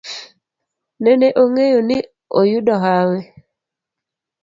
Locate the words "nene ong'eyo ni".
1.03-1.97